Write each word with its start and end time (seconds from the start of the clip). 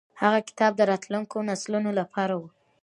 هغه 0.21 0.39
کتاب 0.49 0.71
د 0.77 0.81
راتلونکو 0.91 1.37
نسلونو 1.49 1.91
لپاره 1.99 2.33
و. 2.39 2.43